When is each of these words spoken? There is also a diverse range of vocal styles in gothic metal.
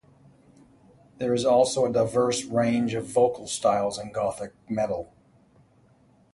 There 1.19 1.31
is 1.31 1.45
also 1.45 1.85
a 1.85 1.93
diverse 1.93 2.43
range 2.45 2.95
of 2.95 3.05
vocal 3.05 3.45
styles 3.45 3.99
in 3.99 4.11
gothic 4.11 4.53
metal. 4.67 5.13